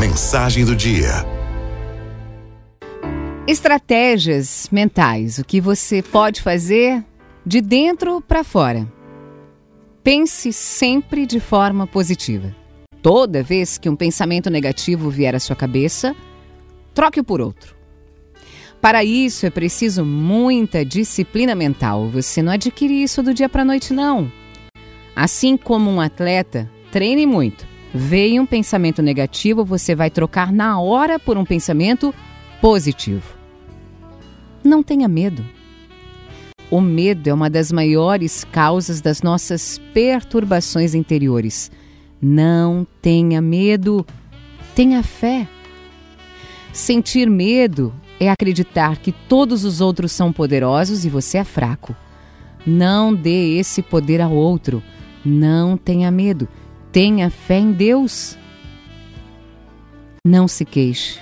Mensagem 0.00 0.64
do 0.64 0.74
dia. 0.74 1.10
Estratégias 3.46 4.66
mentais, 4.72 5.36
o 5.36 5.44
que 5.44 5.60
você 5.60 6.00
pode 6.00 6.40
fazer 6.40 7.04
de 7.44 7.60
dentro 7.60 8.22
para 8.22 8.42
fora. 8.42 8.90
Pense 10.02 10.54
sempre 10.54 11.26
de 11.26 11.38
forma 11.38 11.86
positiva. 11.86 12.56
Toda 13.02 13.42
vez 13.42 13.76
que 13.76 13.90
um 13.90 13.94
pensamento 13.94 14.48
negativo 14.48 15.10
vier 15.10 15.34
à 15.34 15.38
sua 15.38 15.54
cabeça, 15.54 16.16
troque-o 16.94 17.22
por 17.22 17.42
outro. 17.42 17.76
Para 18.80 19.04
isso 19.04 19.44
é 19.44 19.50
preciso 19.50 20.02
muita 20.02 20.82
disciplina 20.82 21.54
mental. 21.54 22.08
Você 22.08 22.40
não 22.40 22.52
adquire 22.52 23.02
isso 23.02 23.22
do 23.22 23.34
dia 23.34 23.50
para 23.50 23.60
a 23.60 23.66
noite, 23.66 23.92
não. 23.92 24.32
Assim 25.14 25.58
como 25.58 25.90
um 25.90 26.00
atleta, 26.00 26.70
treine 26.90 27.26
muito. 27.26 27.69
Veio 27.92 28.42
um 28.42 28.46
pensamento 28.46 29.02
negativo, 29.02 29.64
você 29.64 29.94
vai 29.94 30.10
trocar 30.10 30.52
na 30.52 30.80
hora 30.80 31.18
por 31.18 31.36
um 31.36 31.44
pensamento 31.44 32.14
positivo. 32.60 33.34
Não 34.62 34.82
tenha 34.82 35.08
medo. 35.08 35.44
O 36.70 36.80
medo 36.80 37.28
é 37.28 37.34
uma 37.34 37.50
das 37.50 37.72
maiores 37.72 38.44
causas 38.44 39.00
das 39.00 39.22
nossas 39.22 39.80
perturbações 39.92 40.94
interiores. 40.94 41.70
Não 42.22 42.86
tenha 43.02 43.40
medo, 43.40 44.06
tenha 44.74 45.02
fé. 45.02 45.48
Sentir 46.72 47.28
medo 47.28 47.92
é 48.20 48.30
acreditar 48.30 48.98
que 48.98 49.10
todos 49.10 49.64
os 49.64 49.80
outros 49.80 50.12
são 50.12 50.32
poderosos 50.32 51.04
e 51.04 51.08
você 51.08 51.38
é 51.38 51.44
fraco. 51.44 51.96
Não 52.64 53.12
dê 53.12 53.58
esse 53.58 53.82
poder 53.82 54.20
ao 54.20 54.32
outro. 54.32 54.80
Não 55.24 55.76
tenha 55.76 56.10
medo. 56.10 56.46
Tenha 56.92 57.30
fé 57.30 57.58
em 57.58 57.72
Deus. 57.72 58.36
Não 60.26 60.48
se 60.48 60.64
queixe. 60.64 61.20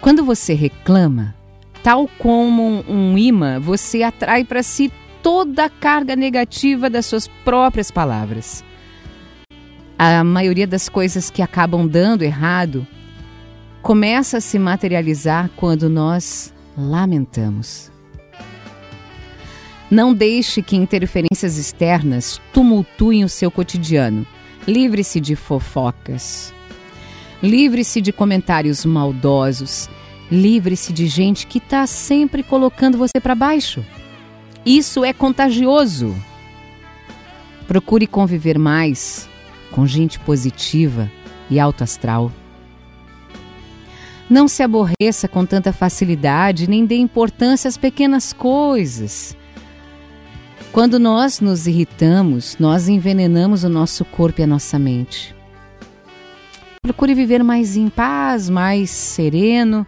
Quando 0.00 0.24
você 0.24 0.54
reclama, 0.54 1.34
tal 1.82 2.08
como 2.18 2.84
um 2.88 3.16
imã, 3.16 3.60
você 3.60 4.02
atrai 4.02 4.44
para 4.44 4.62
si 4.62 4.90
toda 5.22 5.66
a 5.66 5.70
carga 5.70 6.16
negativa 6.16 6.90
das 6.90 7.06
suas 7.06 7.28
próprias 7.44 7.90
palavras. 7.90 8.64
A 9.98 10.24
maioria 10.24 10.66
das 10.66 10.88
coisas 10.88 11.30
que 11.30 11.42
acabam 11.42 11.86
dando 11.86 12.22
errado 12.22 12.86
começa 13.82 14.38
a 14.38 14.40
se 14.40 14.58
materializar 14.58 15.50
quando 15.54 15.88
nós 15.88 16.52
lamentamos. 16.76 17.91
Não 19.92 20.14
deixe 20.14 20.62
que 20.62 20.74
interferências 20.74 21.58
externas 21.58 22.40
tumultuem 22.50 23.24
o 23.24 23.28
seu 23.28 23.50
cotidiano. 23.50 24.26
Livre-se 24.66 25.20
de 25.20 25.36
fofocas. 25.36 26.50
Livre-se 27.42 28.00
de 28.00 28.10
comentários 28.10 28.86
maldosos. 28.86 29.90
Livre-se 30.30 30.94
de 30.94 31.06
gente 31.06 31.46
que 31.46 31.58
está 31.58 31.86
sempre 31.86 32.42
colocando 32.42 32.96
você 32.96 33.20
para 33.20 33.34
baixo. 33.34 33.84
Isso 34.64 35.04
é 35.04 35.12
contagioso. 35.12 36.16
Procure 37.68 38.06
conviver 38.06 38.58
mais 38.58 39.28
com 39.72 39.86
gente 39.86 40.18
positiva 40.20 41.12
e 41.50 41.60
alto 41.60 41.84
astral. 41.84 42.32
Não 44.30 44.48
se 44.48 44.62
aborreça 44.62 45.28
com 45.28 45.44
tanta 45.44 45.70
facilidade, 45.70 46.66
nem 46.66 46.86
dê 46.86 46.96
importância 46.96 47.68
às 47.68 47.76
pequenas 47.76 48.32
coisas. 48.32 49.36
Quando 50.72 50.98
nós 50.98 51.38
nos 51.38 51.66
irritamos, 51.66 52.56
nós 52.58 52.88
envenenamos 52.88 53.62
o 53.62 53.68
nosso 53.68 54.06
corpo 54.06 54.40
e 54.40 54.44
a 54.44 54.46
nossa 54.46 54.78
mente. 54.78 55.34
Procure 56.82 57.14
viver 57.14 57.44
mais 57.44 57.76
em 57.76 57.90
paz, 57.90 58.48
mais 58.48 58.88
sereno, 58.88 59.86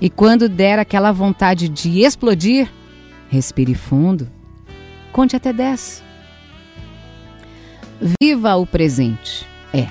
e 0.00 0.10
quando 0.10 0.48
der 0.48 0.80
aquela 0.80 1.12
vontade 1.12 1.68
de 1.68 2.00
explodir, 2.00 2.68
respire 3.28 3.76
fundo. 3.76 4.28
Conte 5.12 5.36
até 5.36 5.52
10. 5.52 6.02
Viva 8.20 8.56
o 8.56 8.66
presente. 8.66 9.46
É. 9.72 9.86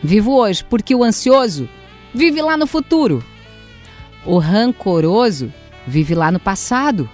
Vivo 0.00 0.36
hoje, 0.36 0.64
porque 0.64 0.94
o 0.94 1.02
ansioso 1.02 1.68
vive 2.14 2.40
lá 2.40 2.56
no 2.56 2.66
futuro. 2.66 3.24
O 4.24 4.38
rancoroso 4.38 5.52
vive 5.84 6.14
lá 6.14 6.30
no 6.30 6.38
passado. 6.38 7.10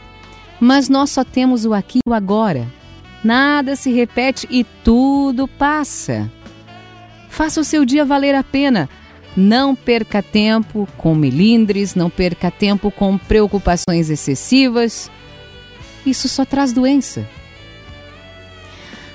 Mas 0.61 0.89
nós 0.89 1.11
só 1.11 1.25
temos 1.25 1.65
o 1.65 1.73
aqui 1.73 1.99
e 2.05 2.11
o 2.11 2.15
agora. 2.15 2.67
Nada 3.23 3.77
se 3.77 3.93
repete 3.93 4.47
e 4.51 4.65
tudo 4.85 5.47
passa. 5.47 6.31
Faça 7.29 7.61
o 7.61 7.65
seu 7.65 7.85
dia 7.85 8.05
valer 8.05 8.35
a 8.35 8.43
pena. 8.43 8.89
Não 9.37 9.75
perca 9.75 10.23
tempo 10.23 10.89
com 10.97 11.15
melindres, 11.15 11.95
não 11.95 12.11
perca 12.11 12.51
tempo 12.51 12.91
com 12.91 13.17
preocupações 13.17 14.11
excessivas. 14.11 15.11
Isso 16.05 16.29
só 16.29 16.45
traz 16.45 16.73
doença. 16.73 17.27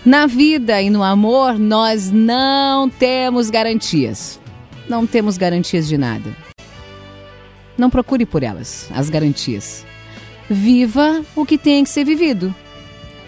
Na 0.05 0.25
vida 0.25 0.81
e 0.81 0.89
no 0.89 1.03
amor, 1.03 1.57
nós 1.57 2.11
não 2.11 2.89
temos 2.89 3.49
garantias 3.49 4.39
não 4.87 5.07
temos 5.07 5.37
garantias 5.37 5.87
de 5.87 5.97
nada. 5.97 6.35
Não 7.77 7.89
procure 7.89 8.25
por 8.25 8.43
elas, 8.43 8.89
as 8.93 9.09
garantias. 9.09 9.85
Viva 10.49 11.23
o 11.35 11.45
que 11.45 11.57
tem 11.57 11.83
que 11.83 11.89
ser 11.89 12.03
vivido. 12.03 12.53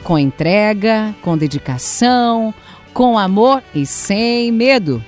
Com 0.04 0.20
entrega, 0.20 1.16
com 1.22 1.38
dedicação, 1.38 2.54
com 2.94 3.18
amor 3.18 3.64
e 3.74 3.86
sem 3.86 4.52
medo. 4.52 5.04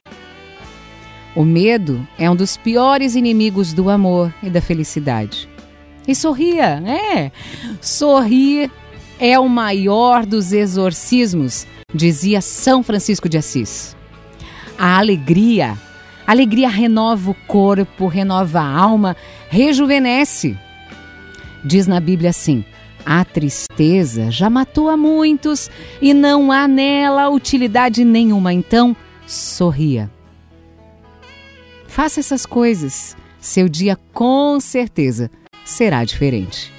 O 1.36 1.44
medo 1.46 2.06
é 2.18 2.30
um 2.30 2.36
dos 2.36 2.58
piores 2.58 3.16
inimigos 3.16 3.74
do 3.74 3.90
amor 3.90 4.34
e 4.42 4.50
da 4.50 4.62
felicidade. 4.62 5.48
E 6.08 6.16
sorria, 6.16 6.82
é. 6.86 7.32
Sorrir 7.80 8.72
é 9.20 9.38
o 9.38 9.48
maior 9.48 10.26
dos 10.26 10.52
exorcismos, 10.52 11.68
dizia 11.94 12.42
São 12.42 12.82
Francisco 12.82 13.30
de 13.30 13.38
Assis. 13.38 13.96
A 14.80 14.98
alegria 14.98 15.78
a 16.28 16.32
alegria 16.34 16.68
renova 16.68 17.32
o 17.32 17.34
corpo, 17.48 18.06
renova 18.06 18.60
a 18.60 18.78
alma, 18.78 19.16
rejuvenesce. 19.48 20.58
Diz 21.68 21.86
na 21.86 22.00
Bíblia 22.00 22.30
assim: 22.30 22.64
a 23.06 23.26
tristeza 23.26 24.32
já 24.32 24.50
matou 24.50 24.90
a 24.90 24.96
muitos 24.96 25.70
e 26.02 26.14
não 26.14 26.50
há 26.50 26.66
nela 26.66 27.28
utilidade 27.28 28.06
nenhuma. 28.06 28.54
Então, 28.54 28.96
sorria. 29.26 30.10
Faça 31.86 32.22
essas 32.22 32.46
coisas. 32.46 33.18
Seu 33.38 33.68
dia 33.68 33.98
com 34.14 34.60
certeza 34.62 35.30
será 35.66 36.06
diferente. 36.06 36.72